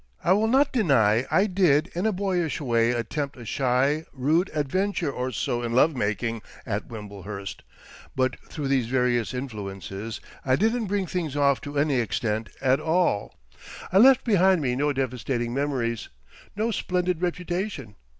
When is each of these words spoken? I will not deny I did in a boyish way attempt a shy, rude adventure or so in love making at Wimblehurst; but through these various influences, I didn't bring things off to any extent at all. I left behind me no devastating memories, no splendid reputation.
I 0.23 0.33
will 0.33 0.47
not 0.47 0.71
deny 0.73 1.27
I 1.29 1.45
did 1.45 1.91
in 1.93 2.07
a 2.07 2.11
boyish 2.11 2.59
way 2.59 2.89
attempt 2.89 3.37
a 3.37 3.45
shy, 3.45 4.03
rude 4.13 4.49
adventure 4.51 5.11
or 5.11 5.31
so 5.31 5.61
in 5.61 5.73
love 5.73 5.95
making 5.95 6.41
at 6.65 6.87
Wimblehurst; 6.87 7.61
but 8.15 8.39
through 8.49 8.67
these 8.67 8.87
various 8.87 9.31
influences, 9.31 10.19
I 10.43 10.55
didn't 10.55 10.87
bring 10.87 11.05
things 11.05 11.35
off 11.37 11.61
to 11.61 11.77
any 11.77 11.99
extent 11.99 12.49
at 12.61 12.79
all. 12.79 13.35
I 13.91 13.99
left 13.99 14.23
behind 14.23 14.59
me 14.59 14.75
no 14.75 14.91
devastating 14.91 15.53
memories, 15.53 16.09
no 16.55 16.71
splendid 16.71 17.21
reputation. 17.21 17.93